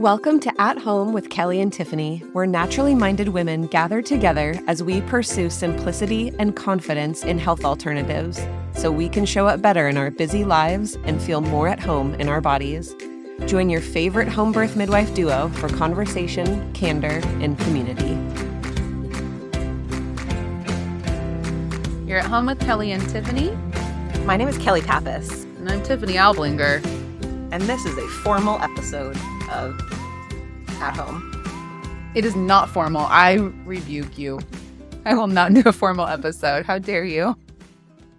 [0.00, 4.82] Welcome to At Home with Kelly and Tiffany, where naturally minded women gather together as
[4.82, 8.40] we pursue simplicity and confidence in health alternatives
[8.74, 12.14] so we can show up better in our busy lives and feel more at home
[12.14, 12.94] in our bodies.
[13.44, 18.16] Join your favorite home birth midwife duo for conversation, candor, and community.
[22.08, 23.50] You're at home with Kelly and Tiffany,
[24.24, 26.82] My name is Kelly Pappas, and I'm Tiffany Alblinger.
[27.52, 29.18] and this is a formal episode
[29.50, 29.80] of
[30.80, 31.26] At Home.
[32.14, 33.02] It is not formal.
[33.02, 34.40] I rebuke you.
[35.04, 36.66] I will not do a formal episode.
[36.66, 37.36] How dare you?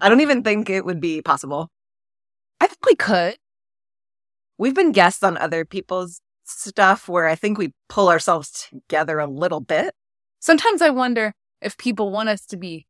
[0.00, 1.68] I don't even think it would be possible.
[2.60, 3.36] I think we could.
[4.58, 9.26] We've been guests on other people's stuff where I think we pull ourselves together a
[9.26, 9.94] little bit.
[10.40, 12.86] Sometimes I wonder if people want us to be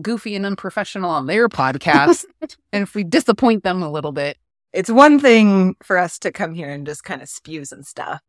[0.00, 2.24] goofy and unprofessional on their podcast,
[2.72, 4.36] and if we disappoint them a little bit.
[4.74, 8.20] It's one thing for us to come here and just kind of spew some stuff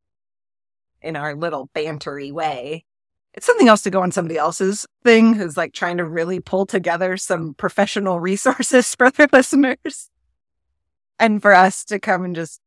[1.01, 2.85] in our little bantery way.
[3.33, 6.67] It's something else to go on somebody else's thing who's like trying to really pull
[6.67, 10.11] together some professional resources for their listeners.
[11.17, 12.61] And for us to come and just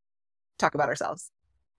[0.58, 1.30] talk about ourselves.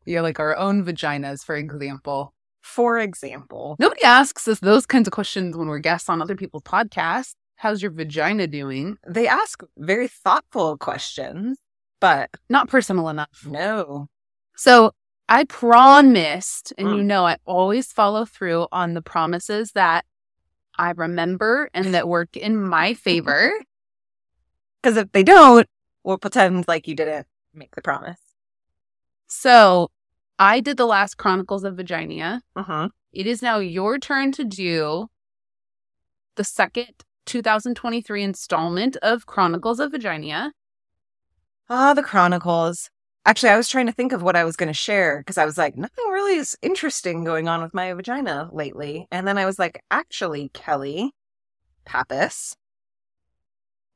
[0.05, 2.33] Yeah, like our own vaginas, for example.
[2.61, 6.63] For example, Nobody asks us those kinds of questions when we're guests on other people's
[6.63, 7.33] podcasts.
[7.55, 8.97] How's your vagina doing?
[9.05, 11.57] they ask very thoughtful questions,
[11.99, 13.45] but Not personal enough.
[13.45, 14.07] no.
[14.55, 14.91] So
[15.27, 17.05] I promised, and you Mm.
[17.05, 20.05] know, I always follow through on the promises that
[20.77, 23.51] I remember and that work in my favor.
[24.81, 25.67] Because if they don't,
[26.05, 28.17] we'll pretend like you didn't make the promise.
[29.27, 29.91] So
[30.39, 32.39] I did the last Chronicles of Vaginia.
[32.55, 32.87] Uh-huh.
[33.11, 35.09] It is now your turn to do
[36.35, 36.93] the second
[37.25, 40.51] 2023 installment of Chronicles of Vaginia.
[41.71, 42.89] Ah, the Chronicles.
[43.25, 45.45] Actually, I was trying to think of what I was going to share because I
[45.45, 49.07] was like, nothing really is interesting going on with my vagina lately.
[49.11, 51.11] And then I was like, actually, Kelly
[51.85, 52.55] Pappas,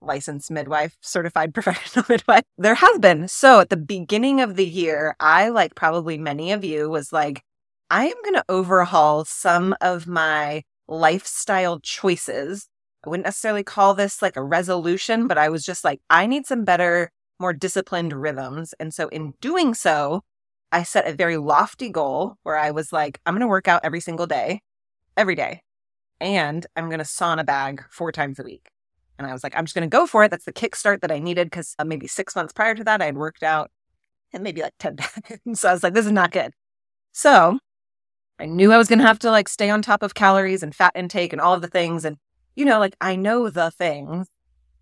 [0.01, 3.27] licensed midwife, certified professional midwife, there has been.
[3.27, 7.41] So at the beginning of the year, I, like probably many of you, was like,
[7.89, 12.67] I am going to overhaul some of my lifestyle choices.
[13.03, 16.45] I wouldn't necessarily call this like a resolution, but I was just like, I need
[16.45, 18.73] some better more disciplined rhythms.
[18.79, 20.21] And so in doing so,
[20.71, 23.81] I set a very lofty goal where I was like, I'm going to work out
[23.83, 24.61] every single day,
[25.15, 25.61] every day.
[26.19, 28.69] And I'm going to sauna bag four times a week.
[29.17, 30.31] And I was like, I'm just going to go for it.
[30.31, 33.05] That's the kickstart that I needed because uh, maybe six months prior to that, I
[33.05, 33.69] had worked out
[34.31, 35.59] and maybe like 10 times.
[35.59, 36.51] so I was like, this is not good.
[37.11, 37.59] So
[38.39, 40.73] I knew I was going to have to like stay on top of calories and
[40.73, 42.03] fat intake and all of the things.
[42.03, 42.17] And,
[42.55, 44.27] you know, like I know the things.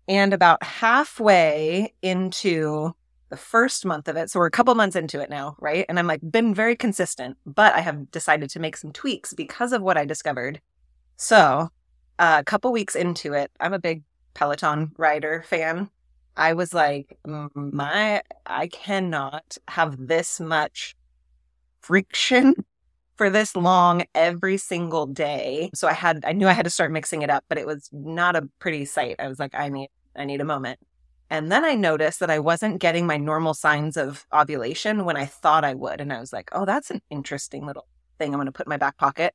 [0.08, 2.92] And about halfway into
[3.30, 5.86] the first month of it, so we're a couple months into it now, right?
[5.88, 9.72] And I'm like, been very consistent, but I have decided to make some tweaks because
[9.72, 10.60] of what I discovered.
[11.16, 11.70] So,
[12.18, 14.02] uh, a couple weeks into it, I'm a big
[14.34, 15.90] Peloton rider fan.
[16.36, 20.96] I was like, "Mm, my, I cannot have this much
[21.80, 22.54] friction
[23.16, 25.70] for this long every single day.
[25.74, 27.88] So I had I knew I had to start mixing it up, but it was
[27.92, 29.16] not a pretty sight.
[29.18, 30.78] I was like, I need I need a moment.
[31.30, 35.24] And then I noticed that I wasn't getting my normal signs of ovulation when I
[35.24, 35.98] thought I would.
[35.98, 37.86] And I was like, oh, that's an interesting little
[38.18, 39.34] thing I'm going to put in my back pocket.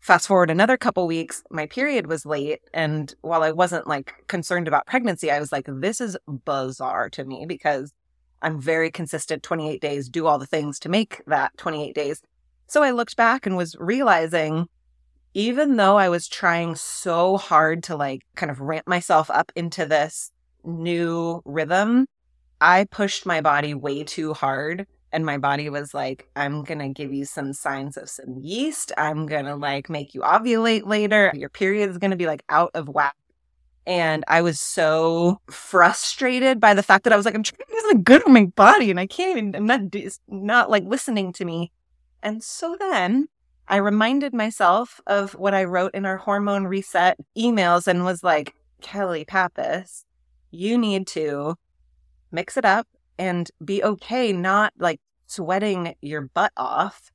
[0.00, 2.60] Fast forward another couple weeks, my period was late.
[2.72, 7.24] And while I wasn't like concerned about pregnancy, I was like, this is bizarre to
[7.24, 7.92] me because
[8.40, 12.22] I'm very consistent 28 days, do all the things to make that 28 days.
[12.68, 14.66] So I looked back and was realizing
[15.34, 19.86] even though I was trying so hard to like kind of ramp myself up into
[19.86, 20.32] this
[20.64, 22.06] new rhythm,
[22.60, 24.86] I pushed my body way too hard.
[25.10, 28.92] And my body was like, I'm going to give you some signs of some yeast.
[28.98, 31.32] I'm going to like make you ovulate later.
[31.34, 33.16] Your period is going to be like out of whack.
[33.86, 37.72] And I was so frustrated by the fact that I was like, I'm trying to
[37.72, 40.84] do something good for my body and I can't even, I'm not, it's not like
[40.84, 41.72] listening to me.
[42.22, 43.28] And so then
[43.66, 48.54] I reminded myself of what I wrote in our hormone reset emails and was like,
[48.80, 50.04] Kelly Pappas,
[50.50, 51.56] you need to
[52.30, 52.86] mix it up
[53.18, 57.10] and be okay not like sweating your butt off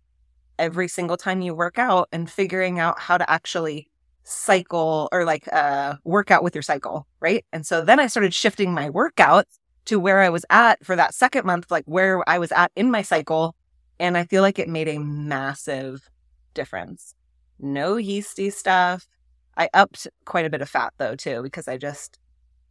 [0.60, 3.90] every single time you work out and figuring out how to actually
[4.26, 7.46] cycle or like uh work out with your cycle, right?
[7.52, 11.14] And so then I started shifting my workouts to where I was at for that
[11.14, 13.56] second month, like where I was at in my cycle.
[14.00, 16.10] And I feel like it made a massive
[16.54, 17.16] difference.
[17.60, 19.08] No yeasty stuff.
[19.56, 22.20] I upped quite a bit of fat though, too, because I just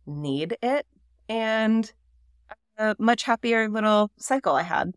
[0.07, 0.87] need it.
[1.29, 1.91] And
[2.79, 4.93] a much happier little cycle I had.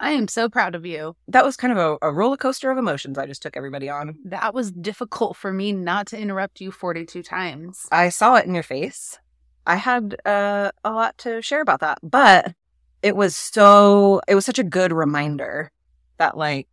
[0.00, 1.16] I am so proud of you.
[1.26, 4.16] That was kind of a, a roller coaster of emotions I just took everybody on.
[4.24, 7.86] That was difficult for me not to interrupt you 42 times.
[7.90, 9.18] I saw it in your face.
[9.66, 12.54] I had uh, a lot to share about that, but
[13.02, 15.70] it was so, it was such a good reminder
[16.18, 16.68] that, like,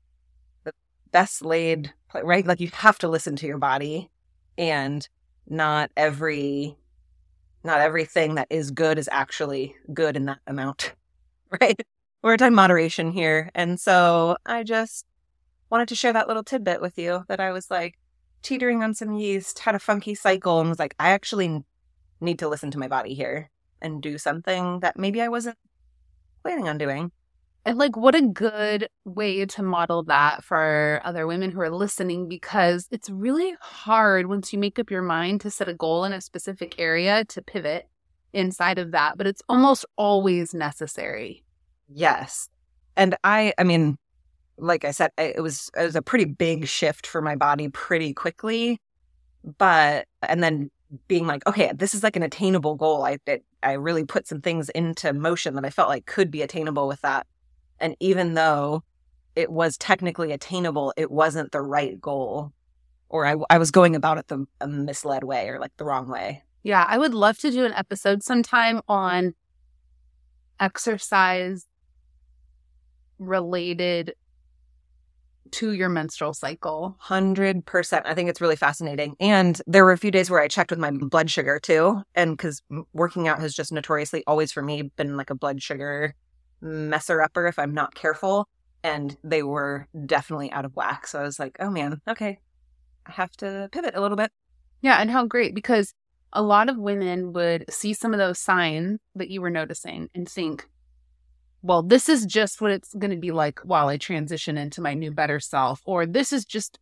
[0.64, 0.74] the
[1.12, 2.46] best laid, right?
[2.46, 4.10] Like, you have to listen to your body,
[4.58, 5.08] and
[5.48, 6.78] not every,
[7.64, 10.94] not everything that is good is actually good in that amount,
[11.62, 11.80] right?
[12.24, 13.52] We're talking moderation here.
[13.54, 15.06] And so I just
[15.70, 18.00] wanted to share that little tidbit with you that I was like
[18.42, 21.64] teetering on some yeast, had a funky cycle, and was like, I actually
[22.22, 23.52] need to listen to my body here
[23.82, 25.58] and do something that maybe I wasn't
[26.46, 27.12] planning on doing.
[27.66, 32.30] And like, what a good way to model that for other women who are listening
[32.30, 36.14] because it's really hard once you make up your mind to set a goal in
[36.14, 37.88] a specific area to pivot
[38.34, 41.44] inside of that, but it's almost always necessary.
[41.92, 42.50] Yes.
[42.96, 43.98] And I, I mean,
[44.60, 48.14] like I said, it was it was a pretty big shift for my body pretty
[48.14, 48.80] quickly.
[49.58, 50.70] But and then
[51.08, 53.04] being like, okay, this is like an attainable goal.
[53.04, 56.42] I it, I really put some things into motion that I felt like could be
[56.42, 57.28] attainable with that.
[57.80, 58.84] And even though
[59.36, 62.54] it was technically attainable, it wasn't the right goal,
[63.10, 66.44] or I I was going about it the misled way or like the wrong way.
[66.64, 69.36] Yeah, I would love to do an episode sometime on
[70.60, 71.68] exercise
[73.20, 74.16] related
[75.52, 76.98] to your menstrual cycle.
[77.04, 78.02] 100%.
[78.06, 79.16] I think it's really fascinating.
[79.20, 82.02] And there were a few days where I checked with my blood sugar too.
[82.16, 82.62] And because
[82.94, 86.16] working out has just notoriously always for me been like a blood sugar
[86.62, 88.48] messer upper if I'm not careful.
[88.84, 91.08] And they were definitely out of whack.
[91.08, 92.40] So I was like, oh man, okay,
[93.06, 94.32] I have to pivot a little bit.
[94.82, 94.98] Yeah.
[94.98, 95.94] And how great because
[96.34, 100.28] a lot of women would see some of those signs that you were noticing and
[100.28, 100.68] think,
[101.66, 104.94] well, this is just what it's going to be like while I transition into my
[104.94, 105.82] new better self.
[105.86, 106.78] Or this is just,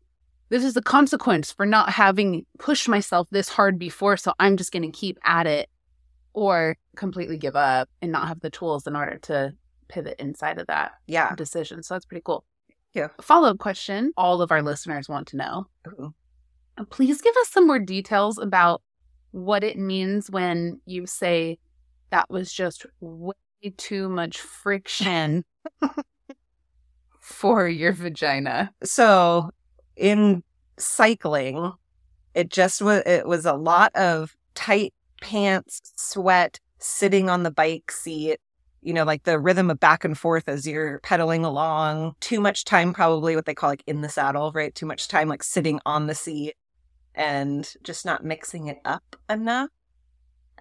[0.49, 4.17] this is the consequence for not having pushed myself this hard before.
[4.17, 5.69] So I'm just going to keep at it
[6.33, 9.53] or completely give up and not have the tools in order to
[9.87, 11.33] pivot inside of that yeah.
[11.33, 11.81] decision.
[11.81, 12.43] So that's pretty cool.
[12.93, 13.07] Yeah.
[13.21, 15.67] Follow up question all of our listeners want to know.
[15.87, 16.13] Ooh.
[16.89, 18.81] Please give us some more details about
[19.31, 21.57] what it means when you say
[22.09, 23.33] that was just way
[23.71, 25.43] too much friction
[27.19, 28.71] for your vagina.
[28.83, 29.49] So
[29.95, 30.43] in
[30.77, 31.73] cycling,
[32.33, 37.91] it just was it was a lot of tight pants, sweat, sitting on the bike
[37.91, 38.39] seat,
[38.81, 42.15] you know, like the rhythm of back and forth as you're pedaling along.
[42.19, 44.73] Too much time, probably what they call like in the saddle, right?
[44.75, 46.55] Too much time like sitting on the seat
[47.15, 49.69] and just not mixing it up enough.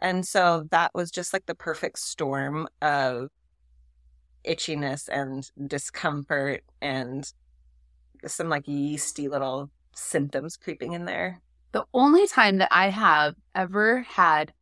[0.02, 3.30] And so that was just like the perfect storm of
[4.44, 7.32] itchiness and discomfort and
[8.26, 11.40] some like yeasty little symptoms creeping in there.
[11.70, 14.52] The only time that I have ever had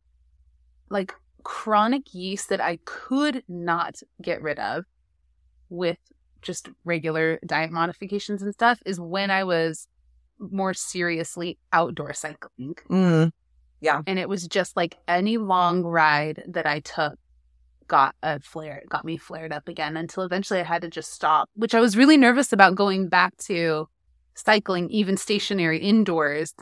[0.91, 1.11] like
[1.43, 4.85] chronic yeast that I could not get rid of
[5.69, 5.97] with
[6.43, 9.87] just regular diet modifications and stuff is when I was
[10.37, 12.75] more seriously outdoor cycling.
[12.91, 13.31] Mm.
[13.81, 14.01] Yeah.
[14.07, 17.17] And it was just like any long ride that I took
[17.87, 21.49] got a flare, got me flared up again until eventually I had to just stop,
[21.55, 23.89] which I was really nervous about going back to
[24.33, 26.53] cycling, even stationary indoors,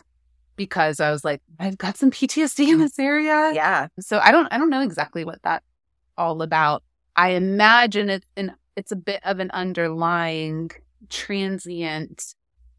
[0.55, 3.51] because I was like, I've got some PTSD in this area.
[3.53, 3.87] Yeah.
[3.99, 5.63] So I don't, I don't know exactly what that's
[6.17, 6.83] all about.
[7.15, 10.71] I imagine it's an, it's a bit of an underlying
[11.09, 12.33] transient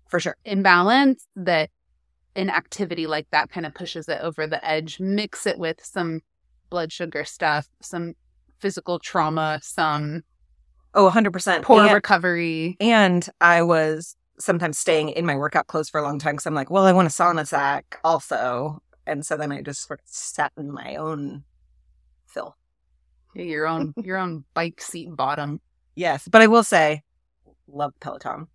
[0.08, 1.70] for sure imbalance that
[2.36, 5.00] an activity like that kind of pushes it over the edge.
[5.00, 6.20] Mix it with some
[6.70, 8.14] blood sugar stuff, some
[8.58, 10.22] physical trauma, some
[10.94, 12.76] oh, 100% poor and, recovery.
[12.80, 16.54] And I was sometimes staying in my workout clothes for a long time because I'm
[16.54, 18.82] like, well, I want a sauna sack also.
[19.06, 21.44] And so then I just sort of sat in my own
[22.26, 22.54] filth.
[23.34, 25.60] Yeah, your own your own bike seat bottom.
[25.94, 27.02] Yes, but I will say,
[27.68, 28.46] love Peloton.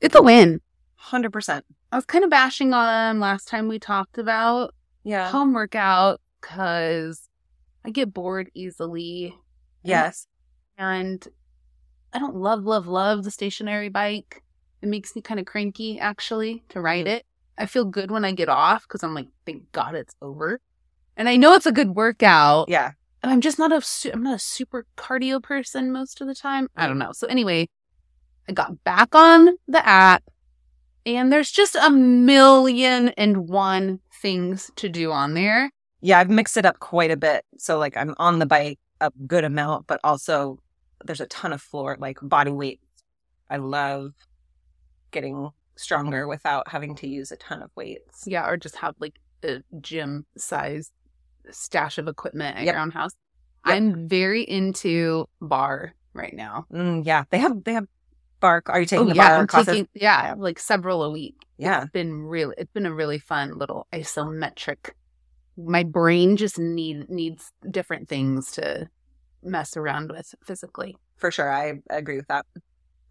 [0.00, 0.60] It's a win.
[0.96, 1.64] Hundred percent.
[1.94, 4.74] I was kind of bashing on them last time we talked about
[5.04, 7.28] yeah home workout because
[7.84, 9.32] I get bored easily.
[9.84, 10.26] Yes,
[10.76, 11.24] and
[12.12, 14.42] I don't love love love the stationary bike.
[14.82, 17.14] It makes me kind of cranky actually to ride mm-hmm.
[17.14, 17.26] it.
[17.58, 20.60] I feel good when I get off because I'm like, thank God it's over,
[21.16, 22.68] and I know it's a good workout.
[22.68, 22.90] Yeah,
[23.22, 26.34] and I'm just not a su- I'm not a super cardio person most of the
[26.34, 26.66] time.
[26.76, 27.12] I don't know.
[27.12, 27.68] So anyway,
[28.48, 30.24] I got back on the app
[31.06, 35.70] and there's just a million and one things to do on there.
[36.00, 37.44] Yeah, I've mixed it up quite a bit.
[37.58, 40.58] So, like, I'm on the bike a good amount, but also
[41.04, 42.80] there's a ton of floor like body weight.
[43.50, 44.12] I love
[45.10, 48.24] getting stronger without having to use a ton of weights.
[48.26, 50.90] Yeah, or just have like a gym size
[51.50, 52.74] stash of equipment at Yep.
[52.74, 53.12] your own house.
[53.66, 53.76] Yep.
[53.76, 56.66] I'm very into barre right now.
[56.72, 57.86] Mm, yeah, they have they have
[58.44, 58.62] barre.
[58.66, 59.74] Are you taking Oh, the yeah, barre I'm classes?
[59.74, 61.36] taking yeah, like several a week.
[61.58, 64.90] Yeah, It's been really it's been a really fun little isometric.
[65.56, 68.88] My brain just need needs different things to
[69.42, 70.96] mess around with physically.
[71.16, 71.50] for sure.
[71.52, 72.44] I agree with that.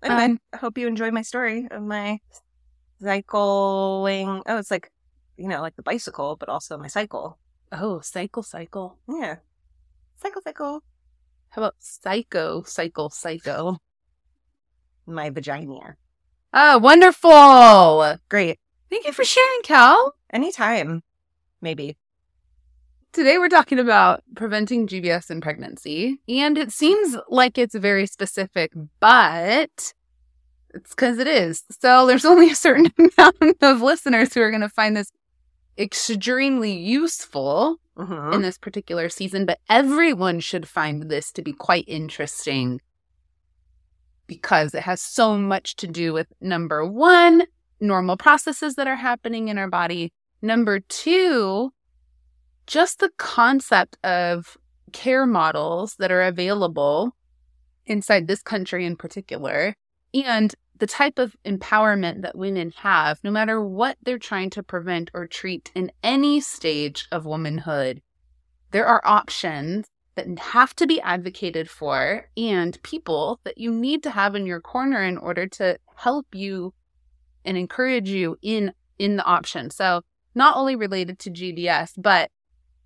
[0.03, 2.19] Um, Anyway, I hope you enjoy my story of my
[3.01, 4.43] cycling.
[4.45, 4.91] Oh, it's like
[5.37, 7.39] you know, like the bicycle, but also my cycle.
[7.71, 8.99] Oh, cycle cycle.
[9.07, 9.37] Yeah,
[10.17, 10.83] cycle, cycle.
[11.49, 13.77] How about psycho cycle psycho?
[15.05, 15.95] My vagina.
[16.53, 18.17] Ah, wonderful.
[18.29, 18.59] Great.
[18.89, 20.15] Thank you for sharing, Cal.
[20.31, 21.03] Anytime,
[21.61, 21.97] maybe.
[23.11, 28.71] Today we're talking about preventing GBS in pregnancy, and it seems like it's very specific,
[28.99, 29.93] but
[30.73, 31.63] it's because it is.
[31.79, 35.11] So there's only a certain amount of listeners who are going to find this
[35.77, 41.85] extremely useful hmm in this particular season, but everyone should find this to be quite
[41.87, 42.81] interesting
[44.27, 47.43] because it has so much to do with number one,
[47.79, 50.11] normal processes that are happening in our body.
[50.41, 51.71] Number two,
[52.67, 54.57] just the concept of
[54.91, 57.15] care models that are available
[57.85, 59.75] inside this country in particular,
[60.13, 65.11] and the type of empowerment that women have, no matter what they're trying to prevent
[65.13, 68.01] or treat in any stage of womanhood.
[68.71, 74.11] There are options that have to be advocated for and people that you need to
[74.11, 76.73] have in your corner in order to help you
[77.45, 79.69] and encourage you in in the option.
[79.69, 80.01] So,
[80.35, 82.29] not only related to GBS, but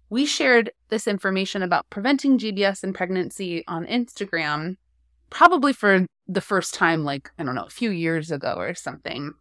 [0.09, 4.77] we shared this information about preventing GBS in pregnancy on Instagram
[5.29, 9.33] probably for the first time like I don't know, a few years ago or something.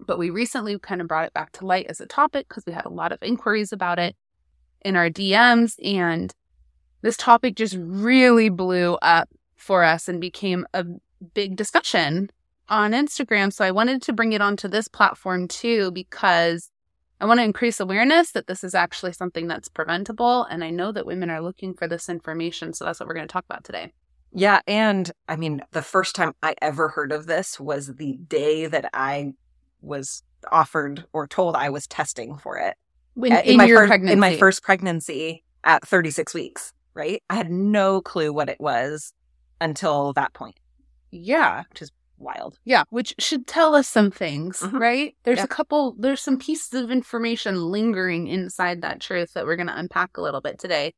[0.00, 2.72] But we recently kind of brought it back to light as a topic because we
[2.72, 4.14] had a lot of inquiries about it
[4.82, 6.32] in our DMs and
[7.02, 10.84] this topic just really blew up for us and became a
[11.34, 12.30] big discussion
[12.68, 13.52] on Instagram.
[13.52, 16.70] So I wanted to bring it onto this platform too because
[17.20, 20.44] I want to increase awareness that this is actually something that's preventable.
[20.44, 22.72] And I know that women are looking for this information.
[22.72, 23.92] So that's what we're going to talk about today.
[24.32, 28.66] Yeah, and I mean, the first time I ever heard of this was the day
[28.66, 29.32] that I
[29.80, 32.76] was offered or told I was testing for it.
[33.14, 34.12] When, Uh, in, my your first, pregnancy.
[34.12, 37.22] in my first pregnancy at 36 weeks, right?
[37.30, 39.14] I had no clue what it was
[39.60, 40.58] until that point,
[41.10, 41.64] Yeah.
[41.70, 42.58] which is wild.
[42.64, 44.80] Yeah, which should tell us some things, Mhm.
[44.80, 45.16] right?
[45.22, 45.44] There's Yeah.
[45.44, 49.78] a couple, there's some pieces of information lingering inside that truth that we're going to
[49.78, 50.92] unpack a little bit today.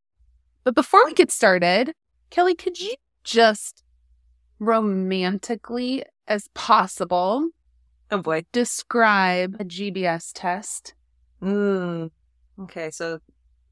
[0.65, 1.95] But before we get started,
[2.31, 3.85] Kelly, could you just
[4.59, 7.49] romantically as possible
[8.11, 8.45] Oh boy.
[8.53, 10.95] describe a GBS test?
[11.43, 12.11] Mm.
[12.61, 13.21] Okay, so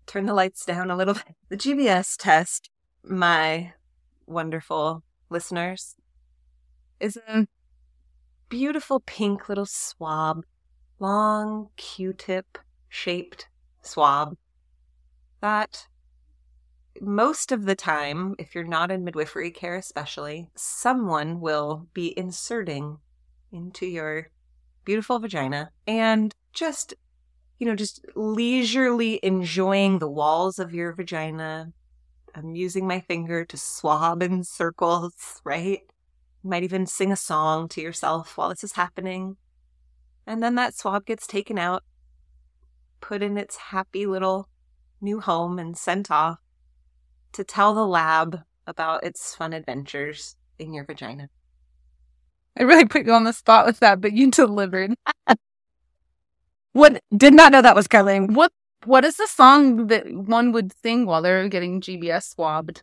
[0.08, 1.36] turn the lights down a little bit.
[1.50, 2.70] The GBS test,
[3.04, 3.74] my
[4.26, 5.94] wonderful listeners,
[6.98, 7.46] is a
[8.48, 10.44] beautiful pink little swab,
[10.98, 13.48] long Q-tip shaped
[13.82, 14.36] swab
[15.40, 15.86] that
[17.00, 22.98] most of the time, if you're not in midwifery care especially, someone will be inserting
[23.52, 24.30] into your
[24.84, 26.94] beautiful vagina and just
[27.58, 31.72] you know, just leisurely enjoying the walls of your vagina.
[32.34, 35.80] I'm using my finger to swab in circles, right?
[36.44, 39.36] You might even sing a song to yourself while this is happening.
[40.26, 41.82] And then that swab gets taken out,
[43.00, 44.48] put in its happy little
[45.00, 46.38] new home, and sent off
[47.32, 51.28] to tell the lab about its fun adventures in your vagina.
[52.58, 54.94] I really put you on the spot with that, but you delivered.
[56.72, 57.02] What?
[57.16, 58.34] Did not know that was coming.
[58.34, 58.52] What
[58.84, 62.82] What is the song that one would sing while they're getting GBS swabbed?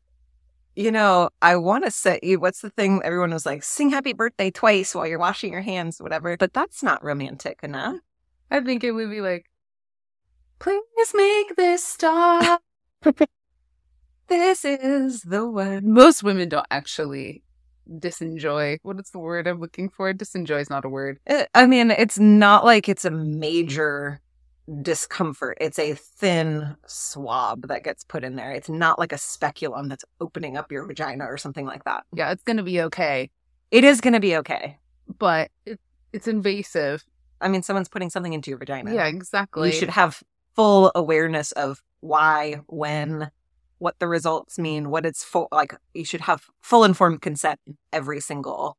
[0.76, 4.52] You know, I want to say, what's the thing everyone was like, sing happy birthday
[4.52, 6.36] twice while you're washing your hands, whatever.
[6.36, 8.00] But that's not romantic enough.
[8.52, 9.46] I think it would be like,
[10.60, 12.62] please make this stop.
[14.28, 15.92] This is the one.
[15.92, 17.44] Most women don't actually
[17.90, 18.80] disenjoy.
[18.84, 20.14] What is the word I'm looking for?
[20.14, 21.20] Disenjoy is not a word.
[21.30, 24.22] Uh, I mean, it's not like it's a major
[24.82, 25.58] discomfort.
[25.62, 28.52] It's a thin swab that gets put in there.
[28.52, 32.04] It's not like a speculum that's opening up your vagina or something like that.
[32.14, 33.30] Yeah, it's going to be okay,
[33.72, 34.78] It is going to be okay.
[35.20, 35.80] but it,
[36.14, 37.04] it's invasive.
[37.42, 38.94] I mean, someone's putting something into your vagina.
[38.94, 39.70] Yeah, exactly.
[39.70, 40.24] You should have
[40.56, 43.30] full awareness of why, when,
[43.78, 45.48] what the results mean, what it's for.
[45.52, 48.78] Like you should have full informed consent in every single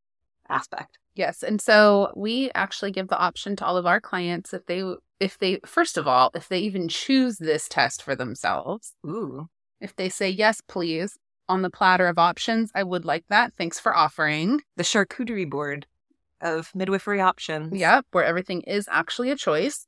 [0.48, 0.98] aspect.
[1.14, 1.42] Yes.
[1.42, 4.82] And so we actually give the option to all of our clients if they,
[5.18, 8.94] if they, first of all, if they even choose this test for themselves.
[9.06, 9.48] Ooh.
[9.80, 13.54] If they say, yes, please, on the platter of options, I would like that.
[13.56, 14.60] Thanks for offering.
[14.76, 15.86] The charcuterie board
[16.42, 17.74] of midwifery options.
[17.74, 18.06] Yep.
[18.12, 19.86] Where everything is actually a choice.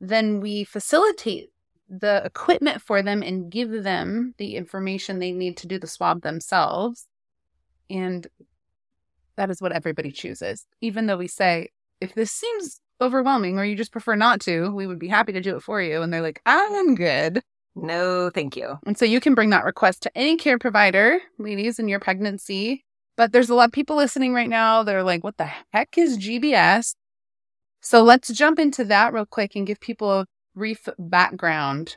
[0.00, 1.50] Then we facilitate
[1.88, 6.22] the equipment for them and give them the information they need to do the swab
[6.22, 7.06] themselves.
[7.88, 8.26] And
[9.36, 10.66] that is what everybody chooses.
[10.80, 11.68] Even though we say,
[12.00, 15.40] if this seems overwhelming or you just prefer not to, we would be happy to
[15.40, 16.02] do it for you.
[16.02, 17.42] And they're like, I'm good.
[17.74, 18.78] No, thank you.
[18.86, 22.84] And so you can bring that request to any care provider, ladies, in your pregnancy.
[23.16, 24.82] But there's a lot of people listening right now.
[24.82, 26.94] They're like, what the heck is GBS?
[27.80, 30.26] So let's jump into that real quick and give people a
[30.56, 31.96] brief background.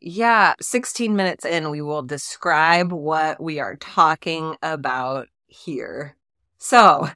[0.00, 6.16] Yeah, 16 minutes in, we will describe what we are talking about here.
[6.58, 7.08] So,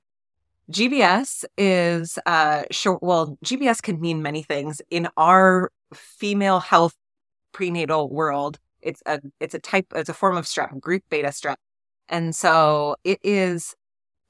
[0.71, 6.95] GBS is uh short well, GBS can mean many things in our female health
[7.53, 8.59] prenatal world.
[8.81, 11.57] It's a it's a type it's a form of strep, group beta strep.
[12.09, 13.75] And so it is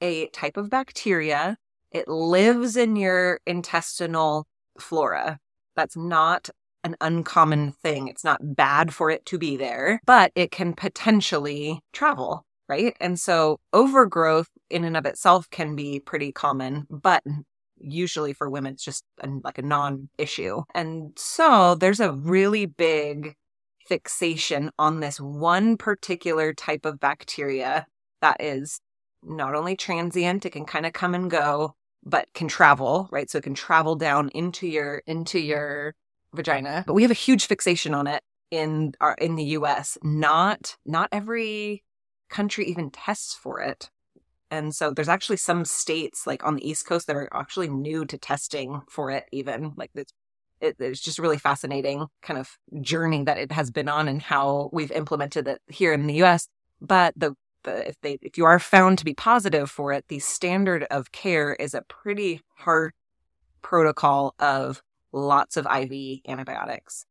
[0.01, 1.57] a type of bacteria.
[1.91, 4.47] It lives in your intestinal
[4.79, 5.39] flora.
[5.75, 6.49] That's not
[6.83, 8.07] an uncommon thing.
[8.07, 12.95] It's not bad for it to be there, but it can potentially travel right?
[13.01, 17.21] And so overgrowth in and of itself can be pretty common, but
[17.77, 20.61] usually for women, it's just a, like a non issue.
[20.73, 23.35] And so there's a really big
[23.87, 27.85] fixation on this one particular type of bacteria
[28.21, 28.79] that is
[29.21, 33.29] not only transient, it can kind of come and go, but can travel, right?
[33.29, 35.95] So it can travel down into your, into your
[36.33, 36.83] vagina.
[36.87, 39.97] But we have a huge fixation on it in our, in the US.
[40.03, 41.83] Not, not every
[42.29, 43.89] country even tests for it.
[44.49, 48.05] And so there's actually some states like on the East Coast that are actually new
[48.05, 50.13] to testing for it, even like it's
[50.61, 54.69] it, it's just really fascinating kind of journey that it has been on and how
[54.71, 56.47] we've implemented it here in the US.
[56.79, 60.19] But the, the if they if you are found to be positive for it, the
[60.19, 62.93] standard of care is a pretty hard
[63.61, 67.05] protocol of lots of IV antibiotics.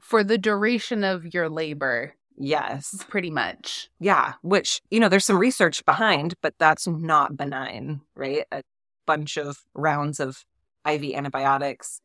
[0.00, 3.04] For the duration of your labor, Yes.
[3.08, 3.90] pretty much.
[3.98, 4.34] Yeah.
[4.42, 8.44] Which, you know, there's some research behind, but that's not benign, right?
[8.50, 8.62] A
[9.06, 10.46] bunch of rounds of
[10.88, 12.00] IV antibiotics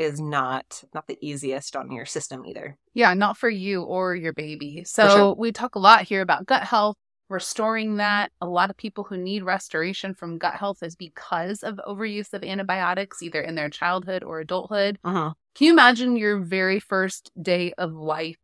[0.00, 2.78] is not not the easiest on your system either.
[2.94, 4.82] Yeah, not for you or your baby.
[4.84, 5.34] So sure.
[5.34, 6.96] we talk a lot here about gut health,
[7.28, 8.32] restoring that.
[8.40, 12.42] A lot of people who need restoration from gut health is because of overuse of
[12.42, 14.98] antibiotics, either in their childhood or adulthood.
[15.04, 15.34] Uh-huh.
[15.54, 18.38] Can you imagine your very first day of life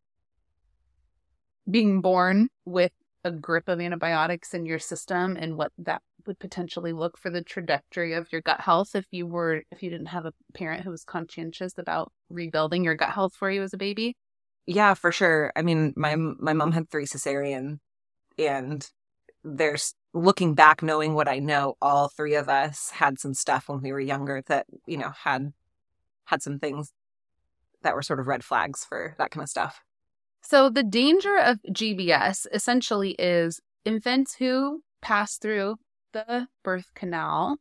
[1.69, 2.91] being born with
[3.23, 7.41] a grip of antibiotics in your system and what that would potentially look for the
[7.41, 10.91] trajectory of your gut health if you were if you didn't have a parent who
[10.91, 14.15] was conscientious about rebuilding your gut health for you as a baby
[14.65, 15.51] Yeah, for sure.
[15.55, 17.79] I mean, my my mom had three cesarean
[18.37, 18.87] and
[19.43, 23.81] there's looking back knowing what I know, all three of us had some stuff when
[23.81, 25.53] we were younger that, you know, had
[26.25, 26.91] had some things
[27.83, 29.81] that were sort of red flags for that kind of stuff.
[30.41, 35.77] So, the danger of GBS essentially is infants who pass through
[36.13, 37.57] the birth canal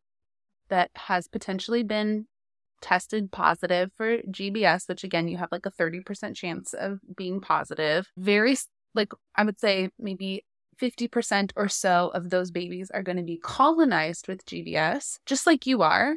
[0.68, 2.26] that has potentially been
[2.80, 8.09] tested positive for GBS, which again, you have like a 30% chance of being positive.
[8.16, 8.56] Very,
[8.94, 10.44] like, I would say maybe
[10.80, 15.66] 50% or so of those babies are going to be colonized with GBS, just like
[15.66, 16.16] you are.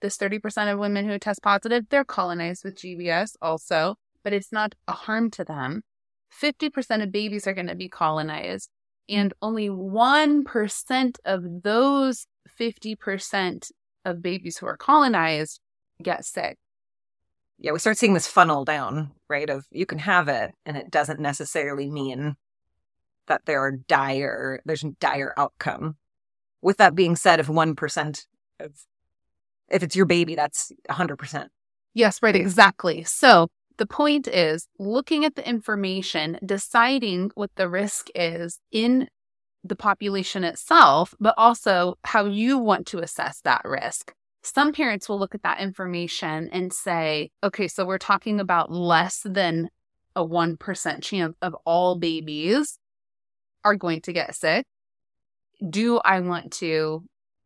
[0.00, 4.74] This 30% of women who test positive, they're colonized with GBS also, but it's not
[4.88, 5.82] a harm to them.
[6.42, 8.70] 50% of babies are going to be colonized,
[9.10, 12.26] and only 1% of those
[12.58, 13.70] 50%
[14.04, 15.60] of babies who are colonized
[16.02, 16.56] get sick.
[17.58, 19.50] Yeah, we start seeing this funnel down, right?
[19.50, 22.36] Of you can have it, and it doesn't necessarily mean
[23.26, 25.96] that there are dire, there's a dire outcome.
[26.62, 28.26] With that being said, if 1%
[28.60, 28.72] of,
[29.68, 31.48] if it's your baby, that's 100%.
[31.92, 33.04] Yes, right, exactly.
[33.04, 33.48] So
[33.80, 39.08] the point is looking at the information, deciding what the risk is in
[39.64, 44.12] the population itself, but also how you want to assess that risk.
[44.42, 49.22] Some parents will look at that information and say, okay, so we're talking about less
[49.24, 49.70] than
[50.14, 52.78] a 1% chance of all babies
[53.64, 54.66] are going to get sick.
[55.66, 57.02] Do I want to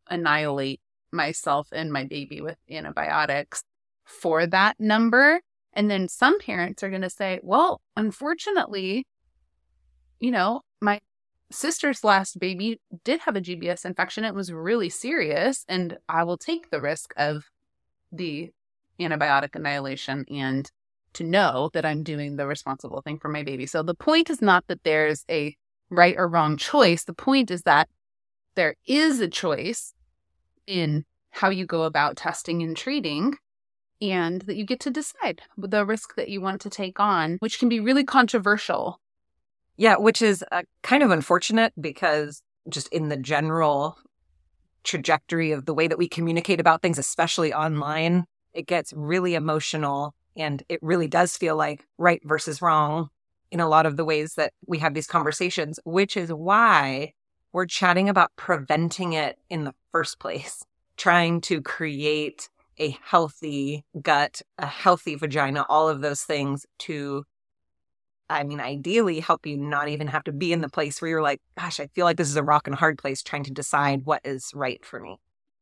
[0.09, 0.81] annihilate
[1.13, 3.63] myself and my baby with antibiotics
[4.03, 5.39] for that number?
[5.75, 9.05] And then some parents are going to say, well, unfortunately,
[10.19, 11.01] you know, my
[11.51, 14.23] sister's last baby did have a GBS infection.
[14.23, 17.43] It was really serious, and I will take the risk of
[18.11, 18.51] the
[18.99, 20.71] antibiotic annihilation and
[21.13, 23.65] to know that I'm doing the responsible thing for my baby.
[23.65, 25.55] So the point is not that there's a
[25.89, 27.03] right or wrong choice.
[27.03, 27.89] The point is that
[28.55, 29.93] there is a choice
[30.67, 33.35] in how you go about testing and treating
[34.01, 37.59] and that you get to decide the risk that you want to take on, which
[37.59, 38.99] can be really controversial.
[39.77, 43.97] Yeah, which is uh, kind of unfortunate because just in the general
[44.83, 50.13] trajectory of the way that we communicate about things, especially online, it gets really emotional
[50.37, 53.09] and it really does feel like right versus wrong
[53.51, 57.13] in a lot of the ways that we have these conversations, which is why
[57.53, 60.65] we're chatting about preventing it in the first place,
[60.97, 67.23] trying to create a healthy gut, a healthy vagina, all of those things to,
[68.29, 71.21] I mean, ideally help you not even have to be in the place where you're
[71.21, 74.05] like, gosh, I feel like this is a rock and hard place trying to decide
[74.05, 75.19] what is right for me.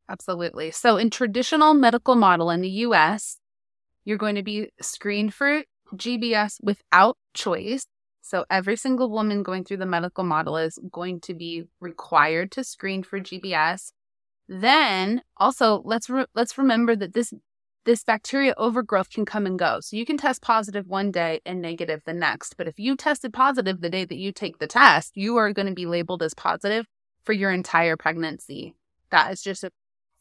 [0.10, 0.72] Absolutely.
[0.72, 3.40] So, in traditional medical model in the US,
[4.06, 5.64] you're going to be screened for
[5.96, 7.86] GBS without choice.
[8.22, 12.64] So, every single woman going through the medical model is going to be required to
[12.64, 13.92] screen for GBS.
[14.48, 17.34] Then, also, let's re- let's remember that this
[17.86, 19.80] this bacteria overgrowth can come and go.
[19.82, 22.56] So you can test positive one day and negative the next.
[22.56, 25.68] But if you tested positive the day that you take the test, you are going
[25.68, 26.86] to be labeled as positive
[27.24, 28.76] for your entire pregnancy.
[29.12, 29.72] That is just a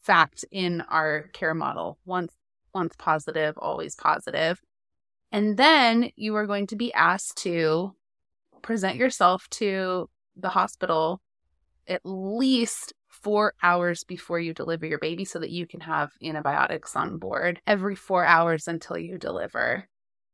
[0.01, 1.99] fact in our care model.
[2.05, 2.33] Once
[2.73, 4.59] once positive, always positive.
[5.31, 7.95] And then you are going to be asked to
[8.61, 11.21] present yourself to the hospital
[11.87, 16.95] at least four hours before you deliver your baby so that you can have antibiotics
[16.95, 19.87] on board every four hours until you deliver.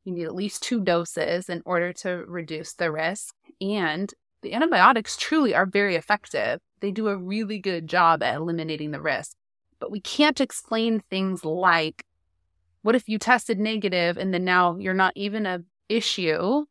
[0.03, 3.35] You need at least two doses in order to reduce the risk.
[3.61, 6.59] And the antibiotics truly are very effective.
[6.79, 9.35] They do a really good job at eliminating the risk.
[9.79, 12.03] But we can't explain things like
[12.81, 16.65] what if you tested negative and then now you're not even a issue?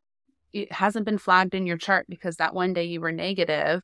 [0.53, 3.83] It hasn't been flagged in your chart because that one day you were negative.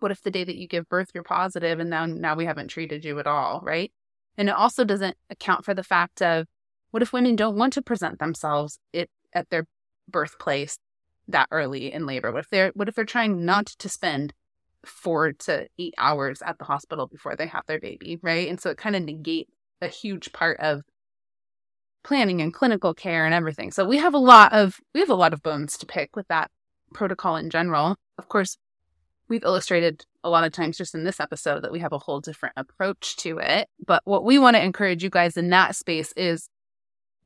[0.00, 2.68] What if the day that you give birth you're positive and now now we haven't
[2.68, 3.92] treated you at all, right?
[4.36, 6.46] And it also doesn't account for the fact of
[6.90, 9.66] what if women don't want to present themselves it, at their
[10.08, 10.78] birthplace
[11.26, 12.32] that early in labor?
[12.32, 14.32] What if they're what if they're trying not to spend
[14.84, 18.48] four to eight hours at the hospital before they have their baby, right?
[18.48, 20.82] And so it kind of negates a huge part of
[22.02, 23.70] planning and clinical care and everything.
[23.70, 26.28] So we have a lot of we have a lot of bones to pick with
[26.28, 26.50] that
[26.94, 27.96] protocol in general.
[28.16, 28.56] Of course,
[29.28, 32.20] we've illustrated a lot of times just in this episode that we have a whole
[32.20, 33.68] different approach to it.
[33.84, 36.48] But what we want to encourage you guys in that space is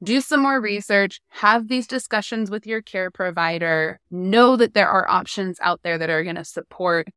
[0.02, 5.08] do some more research, have these discussions with your care provider, know that there are
[5.08, 7.08] options out there that are going to support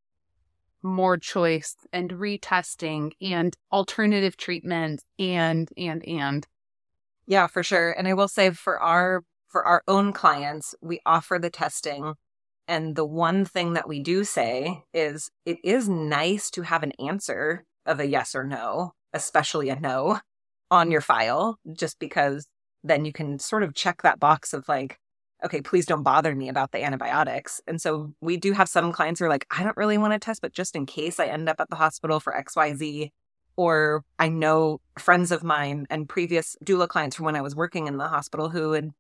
[0.84, 6.48] more choice and retesting and alternative treatments and and and
[7.28, 7.92] yeah, for sure.
[7.92, 12.14] And I will say for our for our own clients, we offer the testing
[12.68, 16.94] and the one thing that we do say is it is nice to have an
[17.00, 20.20] answer of a yes or no, especially a no
[20.72, 22.48] on your file just because
[22.84, 25.00] then you can sort of check that box of like
[25.44, 27.62] okay, please don't bother me about the antibiotics.
[27.68, 30.20] And so we do have some clients who are like, I don't really want to
[30.20, 33.12] test, but just in case I end up at the hospital for XYZ,
[33.56, 37.88] or I know friends of mine and previous doula clients from when I was working
[37.88, 38.92] in the hospital who would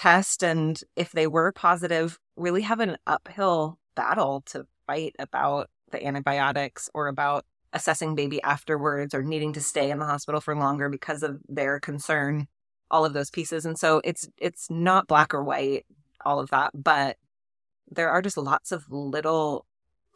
[0.00, 6.02] test and if they were positive, really have an uphill battle to fight about the
[6.02, 10.88] antibiotics or about assessing baby afterwards or needing to stay in the hospital for longer
[10.88, 12.46] because of their concern
[12.90, 13.66] all of those pieces.
[13.66, 15.84] And so it's it's not black or white
[16.24, 17.16] all of that but
[17.90, 19.66] there are just lots of little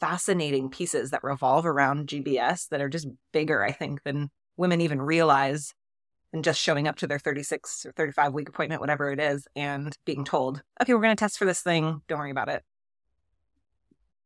[0.01, 5.03] fascinating pieces that revolve around GBS that are just bigger, I think, than women even
[5.03, 5.75] realize
[6.35, 9.97] than just showing up to their 36 or 35 week appointment, whatever it is, and
[10.05, 12.03] being told, okay, we're going to test for this thing.
[12.09, 12.65] Don't worry about it.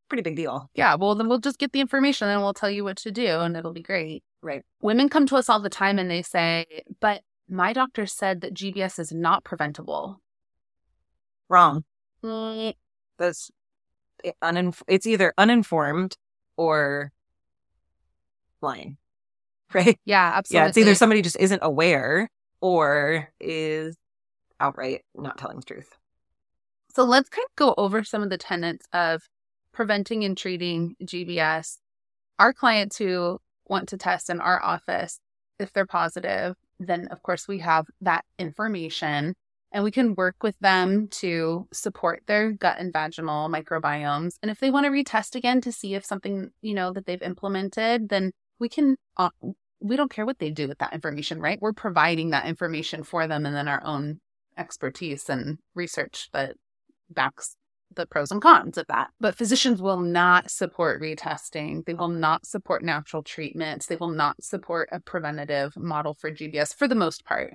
[0.08, 0.70] Pretty big deal.
[0.72, 0.94] Yeah.
[0.94, 3.54] Well, then we'll just get the information and we'll tell you what to do and
[3.58, 4.24] it'll be great.
[4.40, 4.62] Right.
[4.80, 6.64] Women come to us all the time and they say,
[6.98, 10.22] but my doctor said that GBS is not preventable.
[11.50, 11.84] Wrong.
[12.24, 12.72] Mm.
[13.18, 13.50] That's
[14.42, 16.16] uninf- it's either uninformed
[16.56, 17.12] or
[18.62, 18.96] lying.
[19.74, 19.98] Right?
[20.04, 20.64] Yeah, absolutely.
[20.64, 23.96] Yeah, it's either somebody just isn't aware or is
[24.60, 25.94] outright not telling the truth.
[26.94, 29.22] So let's kind of go over some of the tenets of
[29.72, 31.76] preventing and treating GBS.
[32.38, 35.20] Our clients who want to test in our office,
[35.58, 39.34] if they're positive, then of course we have that information.
[39.70, 44.36] and we can work with them to support their gut and vaginal microbiomes.
[44.42, 47.20] And if they want to retest again to see if something, you know, that they've
[47.20, 49.30] implemented, then we can, uh,
[49.80, 51.60] we don't care what they do with that information, right?
[51.60, 54.20] We're providing that information for them and then our own
[54.56, 56.56] expertise and research that
[57.10, 57.56] backs
[57.94, 59.10] the pros and cons of that.
[59.20, 61.84] But physicians will not support retesting.
[61.84, 63.86] They will not support natural treatments.
[63.86, 67.54] They will not support a preventative model for GBS for the most part.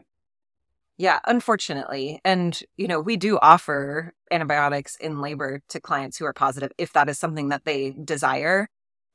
[0.97, 2.19] Yeah, unfortunately.
[2.23, 6.93] And, you know, we do offer antibiotics in labor to clients who are positive if
[6.93, 8.67] that is something that they desire.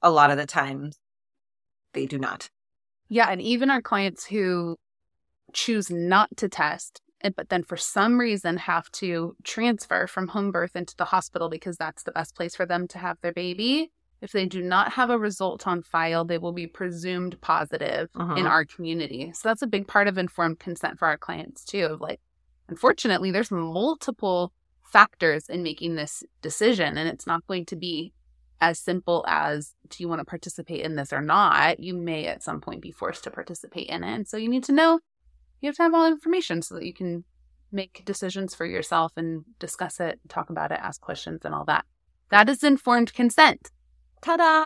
[0.02, 0.92] A lot of the time,
[1.92, 2.50] they do not.
[3.08, 3.28] Yeah.
[3.30, 4.76] And even our clients who
[5.52, 7.00] choose not to test,
[7.36, 11.76] but then for some reason have to transfer from home birth into the hospital because
[11.76, 13.90] that's the best place for them to have their baby.
[14.20, 18.34] If they do not have a result on file, they will be presumed positive uh-huh.
[18.34, 19.32] in our community.
[19.32, 21.84] So that's a big part of informed consent for our clients too.
[21.84, 22.20] Of like,
[22.68, 28.12] unfortunately, there's multiple factors in making this decision, and it's not going to be
[28.60, 31.80] as simple as do you want to participate in this or not?
[31.80, 34.14] You may at some point be forced to participate in it.
[34.14, 35.00] And so you need to know,
[35.60, 37.24] you have to have all information so that you can
[37.70, 41.84] make decisions for yourself and discuss it, talk about it, ask questions, and all that.
[42.30, 43.70] That is informed consent.
[44.22, 44.64] Ta da!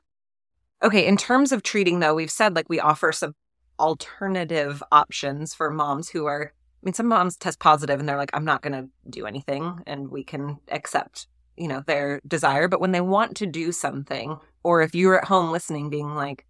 [0.83, 3.35] Okay, in terms of treating, though, we've said like we offer some
[3.79, 8.31] alternative options for moms who are, I mean, some moms test positive and they're like,
[8.35, 12.69] I'm not going to do anything, and we can accept, you know, their desire.
[12.69, 16.47] But when they want to do something, or if you're at home listening, being like,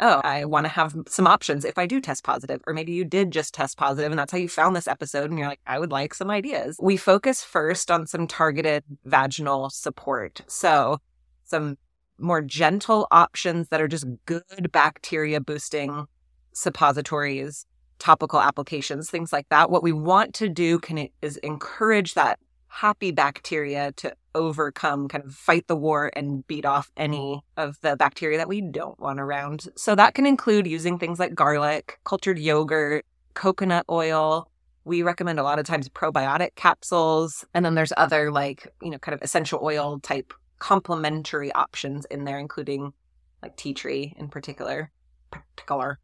[0.00, 3.04] oh, I want to have some options if I do test positive, or maybe you
[3.04, 5.78] did just test positive and that's how you found this episode and you're like, I
[5.78, 6.76] would like some ideas.
[6.80, 10.40] We focus first on some targeted vaginal support.
[10.48, 10.98] So,
[11.44, 11.76] some
[12.18, 16.06] more gentle options that are just good bacteria boosting
[16.52, 17.66] suppositories,
[17.98, 19.70] topical applications, things like that.
[19.70, 22.38] What we want to do can is encourage that
[22.72, 27.94] happy bacteria to overcome, kind of fight the war and beat off any of the
[27.96, 29.68] bacteria that we don't want around.
[29.76, 33.04] So that can include using things like garlic, cultured yogurt,
[33.34, 34.48] coconut oil.
[34.84, 37.44] We recommend a lot of times probiotic capsules.
[37.52, 42.24] And then there's other like, you know, kind of essential oil type complementary options in
[42.24, 42.94] there, including
[43.42, 44.90] like tea tree in particular.
[45.30, 45.98] Particular.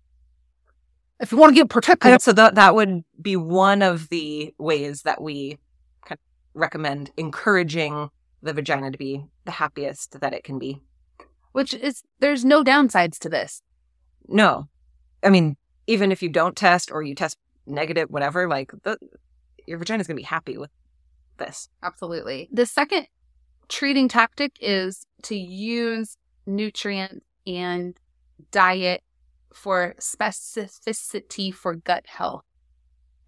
[1.18, 2.18] If you want to get particular.
[2.20, 5.58] So that that would be one of the ways that we
[6.58, 8.10] recommend encouraging
[8.42, 10.82] the vagina to be the happiest that it can be.
[11.52, 13.62] Which is, there's no downsides to this.
[14.28, 14.68] No.
[15.22, 18.98] I mean, even if you don't test or you test negative, whatever, like the,
[19.66, 20.70] your vagina is going to be happy with
[21.38, 21.68] this.
[21.82, 22.48] Absolutely.
[22.52, 23.06] The second
[23.68, 26.16] treating tactic is to use
[26.46, 27.98] nutrient and
[28.50, 29.02] diet
[29.52, 32.44] for specificity for gut health.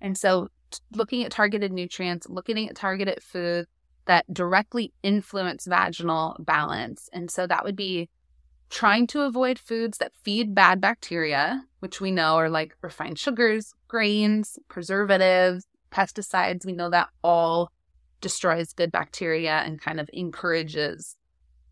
[0.00, 0.48] And so,
[0.92, 3.66] looking at targeted nutrients, looking at targeted food
[4.06, 7.08] that directly influence vaginal balance.
[7.12, 8.08] And so, that would be
[8.70, 13.74] trying to avoid foods that feed bad bacteria, which we know are like refined sugars,
[13.88, 16.64] grains, preservatives, pesticides.
[16.64, 17.70] We know that all
[18.20, 21.16] destroys good bacteria and kind of encourages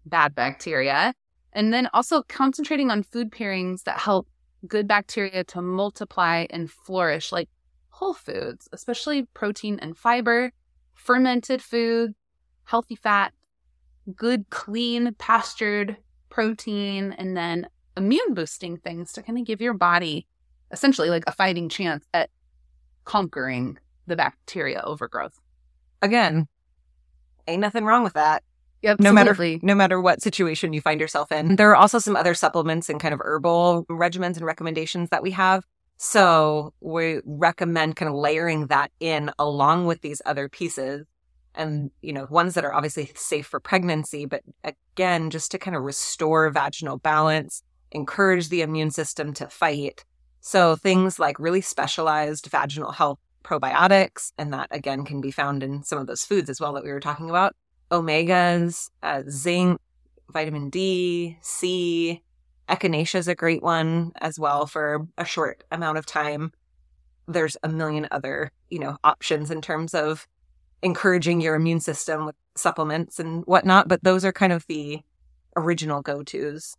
[0.05, 1.15] bad bacteria.
[1.53, 4.29] And then also concentrating on food pairings that help
[4.67, 7.49] good bacteria to multiply and flourish, like
[7.99, 10.53] whole foods, especially protein and fiber,
[10.95, 12.15] fermented food,
[12.65, 13.33] healthy fat,
[14.15, 15.97] good, clean, pastured
[16.29, 20.27] protein, and then immune boosting things to kind of give your body
[20.71, 22.31] essentially like a fighting chance at
[23.05, 25.41] conquering the bacteria overgrowth
[26.03, 26.49] again,
[27.47, 28.43] ain't nothing wrong with that.
[28.83, 31.57] Yep, no matter no matter what situation you find yourself in.
[31.57, 35.33] There are also some other supplements and kind of herbal regimens and recommendations that we
[35.33, 35.65] have.
[35.99, 41.07] So we recommend kind of layering that in along with these other pieces
[41.55, 45.75] and you know ones that are obviously safe for pregnancy but again just to kind
[45.75, 50.05] of restore vaginal balance encourage the immune system to fight
[50.41, 55.83] so things like really specialized vaginal health probiotics, and that again can be found in
[55.83, 57.55] some of those foods as well that we were talking about.
[57.91, 59.81] Omegas, uh, zinc,
[60.31, 62.23] vitamin D, C,
[62.69, 66.53] echinacea is a great one as well for a short amount of time.
[67.27, 70.27] There's a million other, you know, options in terms of
[70.83, 75.01] encouraging your immune system with supplements and whatnot, but those are kind of the
[75.57, 76.77] original go-tos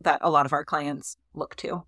[0.00, 1.84] that a lot of our clients look to.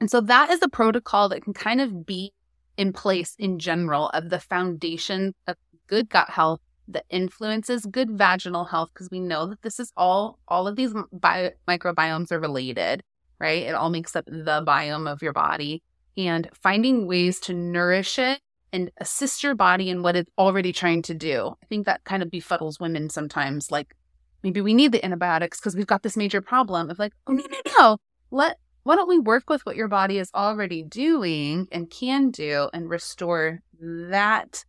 [0.00, 2.32] And so that is a protocol that can kind of be
[2.76, 5.56] in place in general of the foundation of
[5.86, 6.60] good gut health
[6.92, 10.94] that influences good vaginal health because we know that this is all all of these
[11.12, 13.02] bio, microbiomes are related
[13.38, 15.82] right it all makes up the biome of your body
[16.16, 18.40] and finding ways to nourish it
[18.72, 21.54] and assist your body in what it's already trying to do.
[21.62, 23.70] I think that kind of befuddles women sometimes.
[23.70, 23.94] Like
[24.42, 27.44] maybe we need the antibiotics because we've got this major problem of like, oh no,
[27.50, 27.96] no, no.
[28.30, 32.70] Let why don't we work with what your body is already doing and can do
[32.72, 34.64] and restore that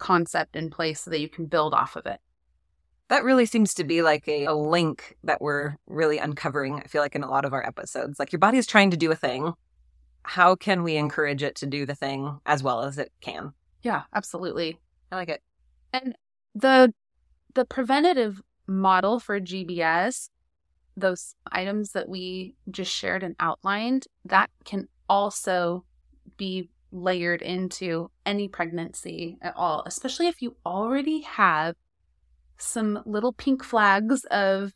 [0.00, 2.18] concept in place so that you can build off of it.
[3.08, 7.02] That really seems to be like a, a, link that we're really uncovering, I feel
[7.02, 8.18] like, in a lot of our episodes.
[8.18, 9.54] Like your body is trying to do a thing.
[10.22, 13.52] How can we encourage it to do the thing as well as it can?
[13.82, 14.78] Yeah, absolutely.
[15.10, 15.42] I like it.
[15.92, 16.14] And
[16.54, 16.94] the
[17.54, 20.28] the preventative model for GBS,
[20.96, 25.84] those items that we just shared and outlined, that can also
[26.36, 31.76] be layered into any pregnancy at all, especially if you already have
[32.58, 34.72] some little pink flags of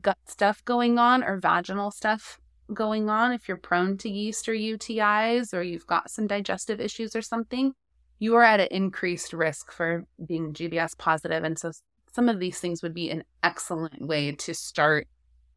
[0.00, 2.38] gut stuff going on or vaginal stuff
[2.72, 3.32] going on.
[3.32, 7.72] If you're prone to yeast or UTIs or you've got some digestive issues or something,
[8.18, 11.44] you are at an increased risk for being GBS positive.
[11.44, 11.72] And so
[12.12, 15.06] some of these things would be an excellent way to start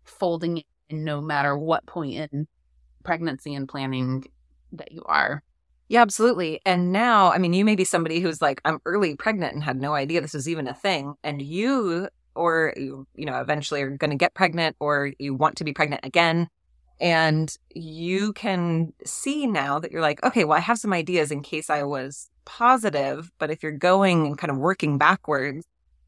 [0.04, 2.48] folding in no matter what point in
[3.04, 4.26] pregnancy and planning
[4.74, 5.44] that you are.
[5.92, 6.62] Yeah, absolutely.
[6.66, 9.76] And now, I mean, you may be somebody who's like, I'm early pregnant and had
[9.76, 11.16] no idea this was even a thing.
[11.22, 15.58] And you, or you, you know, eventually are going to get pregnant or you want
[15.58, 16.48] to be pregnant again.
[17.02, 21.42] And you can see now that you're like, okay, well, I have some ideas in
[21.42, 23.30] case I was positive.
[23.38, 25.66] But if you're going and kind of working backwards,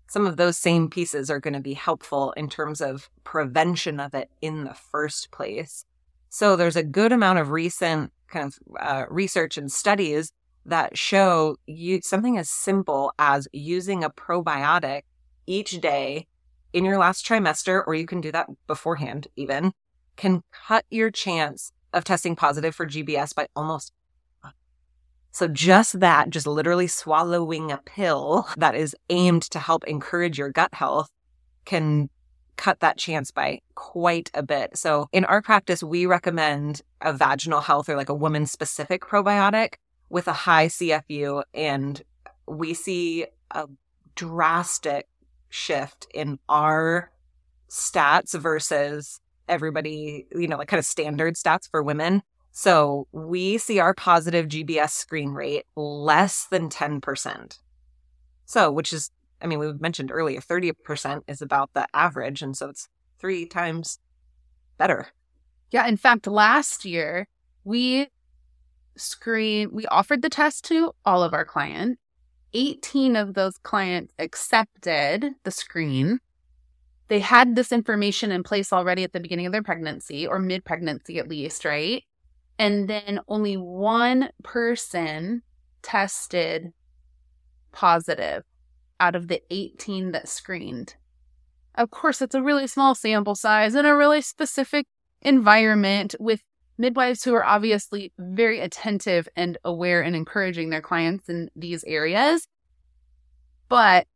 [0.08, 4.14] some of those same pieces are going to be helpful in terms of prevention of
[4.14, 5.84] it in the first place.
[6.30, 10.32] So there's a good amount of recent kind of uh, research and studies
[10.66, 15.04] that show you something as simple as using a probiotic
[15.46, 16.28] each day
[16.72, 19.72] in your last trimester, or you can do that beforehand even,
[20.16, 23.94] can cut your chance of testing positive for GBS by almost.
[25.32, 30.50] So just that, just literally swallowing a pill that is aimed to help encourage your
[30.50, 31.10] gut health
[31.66, 32.10] can
[32.58, 34.78] cut that chance by quite a bit.
[34.78, 39.76] So in our practice, we recommend a vaginal health or like a woman specific probiotic
[40.10, 41.44] with a high CFU.
[41.54, 42.02] And
[42.48, 43.68] we see a
[44.16, 45.08] drastic
[45.50, 47.12] shift in our
[47.70, 52.22] stats versus everybody, you know, like kind of standard stats for women.
[52.52, 57.60] So we see our positive GBS screen rate less than 10%.
[58.46, 59.10] So, which is
[59.44, 62.42] I mean, we mentioned earlier, 30% is about the average.
[62.42, 62.88] And so it's
[63.20, 64.00] three times
[64.78, 65.08] better.
[65.72, 65.86] Yeah.
[65.88, 67.28] In fact, last year,
[67.64, 68.08] we
[68.96, 72.00] screen, we offered the test to all of our clients.
[72.54, 76.20] 18 of those clients accepted the screen.
[77.08, 80.64] They had this information in place already at the beginning of their pregnancy or mid
[80.64, 82.04] pregnancy, at least, right?
[82.60, 85.42] And then only one person
[85.82, 86.72] tested
[87.72, 88.44] positive
[89.04, 90.96] out of the 18 that screened.
[91.76, 94.86] Of course, it's a really small sample size in a really specific
[95.22, 96.42] environment with
[96.78, 102.48] midwives who are obviously very attentive and aware and encouraging their clients in these areas.
[103.68, 104.08] But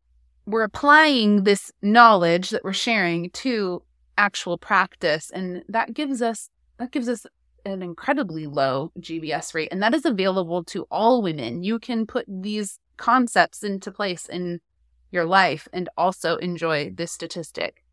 [0.46, 3.84] we're applying this knowledge that we're sharing to
[4.18, 7.26] actual practice and that gives us that gives us
[7.66, 11.62] an incredibly low GBS rate and that is available to all women.
[11.62, 14.60] You can put these concepts into place in
[15.12, 17.84] your life and also enjoy this statistic.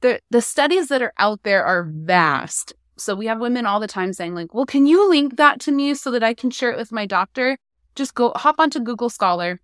[0.00, 2.74] The the studies that are out there are vast.
[2.98, 5.72] So we have women all the time saying like, "Well, can you link that to
[5.72, 7.58] me so that I can share it with my doctor?"
[7.94, 9.60] Just go hop onto Google Scholar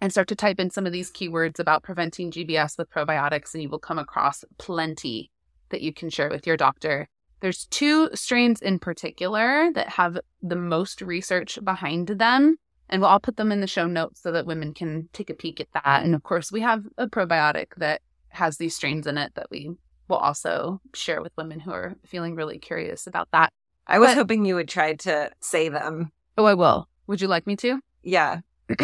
[0.00, 3.62] and start to type in some of these keywords about preventing GBS with probiotics and
[3.62, 5.30] you will come across plenty
[5.70, 7.08] that you can share with your doctor.
[7.40, 12.56] There's two strains in particular that have the most research behind them
[12.90, 15.34] and we'll all put them in the show notes so that women can take a
[15.34, 16.02] peek at that.
[16.04, 19.70] And of course, we have a probiotic that has these strains in it that we
[20.08, 23.52] will also share with women who are feeling really curious about that.
[23.86, 26.10] I was but, hoping you would try to say them.
[26.36, 26.88] Oh, I will.
[27.06, 27.80] Would you like me to?
[28.02, 28.40] Yeah.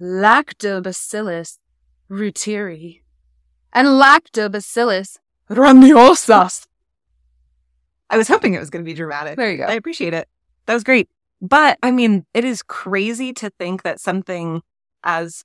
[0.00, 1.58] Lactobacillus
[2.10, 3.02] reuteri
[3.72, 5.18] and Lactobacillus
[5.50, 6.66] rhamnosus.
[8.10, 9.36] I was hoping it was going to be dramatic.
[9.36, 9.64] There you go.
[9.64, 10.28] I appreciate it.
[10.66, 11.08] That was great.
[11.40, 14.62] But I mean, it is crazy to think that something
[15.04, 15.44] as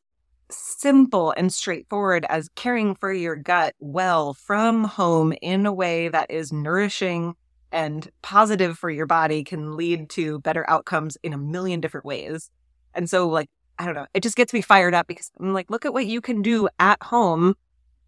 [0.50, 6.30] simple and straightforward as caring for your gut well from home in a way that
[6.30, 7.34] is nourishing
[7.72, 12.52] and positive for your body can lead to better outcomes in a million different ways.
[12.94, 15.72] And so, like, I don't know, it just gets me fired up because I'm like,
[15.72, 17.56] look at what you can do at home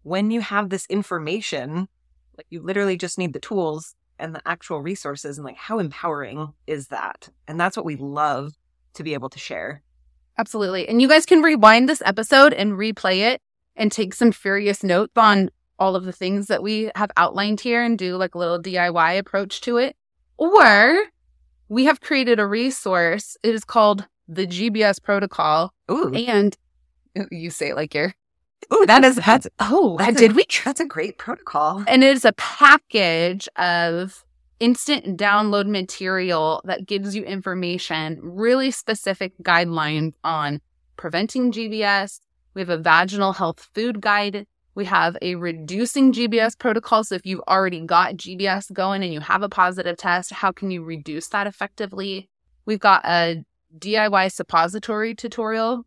[0.04, 1.88] when you have this information.
[2.36, 6.52] Like, you literally just need the tools and the actual resources and like how empowering
[6.66, 7.28] is that?
[7.46, 8.52] And that's what we love
[8.94, 9.82] to be able to share.
[10.38, 10.88] Absolutely.
[10.88, 13.40] And you guys can rewind this episode and replay it
[13.74, 17.82] and take some furious notes on all of the things that we have outlined here
[17.82, 19.96] and do like a little DIY approach to it.
[20.38, 21.04] Or
[21.68, 23.36] we have created a resource.
[23.42, 25.72] It is called the GBS protocol.
[25.90, 26.12] Ooh.
[26.14, 26.56] And
[27.30, 28.14] you say it like you're
[28.72, 30.44] Ooh, that is that's oh, that's did a, we?
[30.64, 31.84] That's a great protocol.
[31.86, 34.24] And it is a package of
[34.58, 40.60] instant download material that gives you information, really specific guidelines on
[40.96, 42.20] preventing GBS.
[42.54, 44.46] We have a vaginal health food guide.
[44.74, 47.04] We have a reducing GBS protocol.
[47.04, 50.70] So if you've already got GBS going and you have a positive test, how can
[50.70, 52.28] you reduce that effectively?
[52.64, 53.44] We've got a
[53.78, 55.84] DIY suppository tutorial.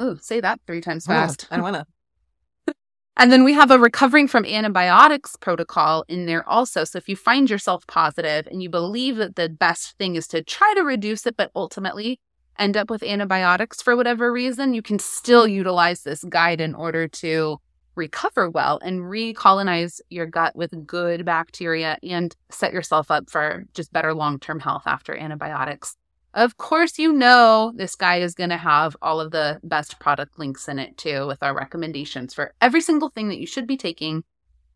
[0.00, 1.46] Ooh, say that three times fast.
[1.50, 1.86] I want to.
[3.20, 6.84] And then we have a recovering from antibiotics protocol in there also.
[6.84, 10.40] So if you find yourself positive and you believe that the best thing is to
[10.40, 12.20] try to reduce it, but ultimately
[12.60, 17.08] end up with antibiotics for whatever reason, you can still utilize this guide in order
[17.08, 17.58] to
[17.96, 23.92] recover well and recolonize your gut with good bacteria and set yourself up for just
[23.92, 25.96] better long term health after antibiotics.
[26.38, 30.38] Of course, you know this guide is going to have all of the best product
[30.38, 33.76] links in it too, with our recommendations for every single thing that you should be
[33.76, 34.22] taking,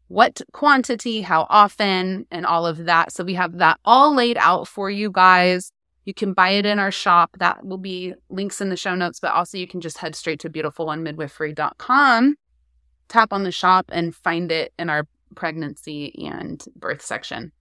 [0.08, 3.12] what quantity, how often, and all of that.
[3.12, 5.70] So we have that all laid out for you guys.
[6.04, 7.36] You can buy it in our shop.
[7.38, 10.40] That will be links in the show notes, but also you can just head straight
[10.40, 12.34] to beautifulonemidwifery.com,
[13.06, 15.06] tap on the shop, and find it in our
[15.36, 17.52] pregnancy and birth section.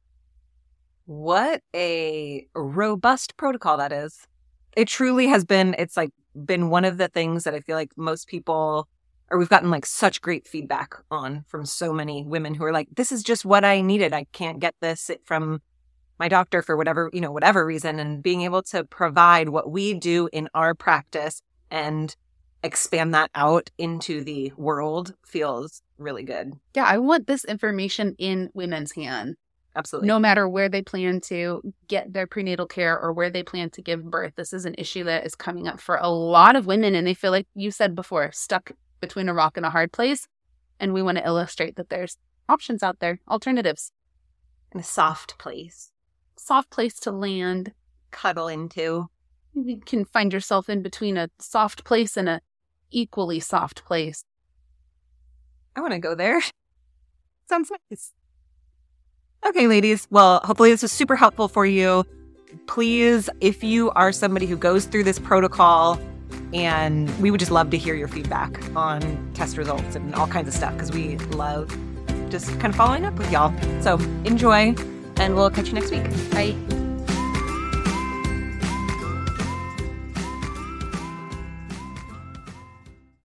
[1.12, 4.26] What a robust protocol that is.
[4.78, 6.12] It truly has been, it's like
[6.45, 8.88] been one of the things that I feel like most people,
[9.30, 12.88] or we've gotten like such great feedback on from so many women who are like,
[12.95, 14.14] this is just what I needed.
[14.14, 15.62] I can't get this from
[16.18, 17.99] my doctor for whatever, you know, whatever reason.
[17.99, 22.16] And being able to provide what we do in our practice and
[22.64, 26.53] expand that out into the world feels really good.
[26.74, 29.36] Yeah, I want this information in women's hands
[29.76, 30.07] Absolutely.
[30.07, 33.82] no matter where they plan to get their prenatal care or where they plan to
[33.82, 34.34] give birth.
[34.36, 37.13] This is an issue that is coming up for a lot of women, and they
[37.13, 40.28] feel like you said before, stuck between a rock and a hard place.
[40.80, 42.17] And we want to illustrate that there's
[42.49, 43.91] options out there, alternatives,
[44.74, 45.91] in a soft place,
[46.38, 47.74] soft place to land.
[48.11, 49.07] cuddle into.
[49.53, 52.41] You can find yourself in between a soft place and a
[52.89, 54.26] equally soft place.
[55.76, 56.41] I want to go there.
[57.49, 58.13] Sounds nice.
[59.45, 60.07] Okay, ladies.
[60.11, 62.05] Well, hopefully this was super helpful for you.
[62.67, 65.99] Please, if you are somebody who goes through this protocol,
[66.53, 70.47] and we would just love to hear your feedback on test results and all kinds
[70.47, 71.75] of stuff because we love
[72.29, 73.53] just kind of following up with y'all.
[73.81, 74.75] So enjoy,
[75.17, 76.03] and we'll catch you next week.
[76.31, 76.80] Bye.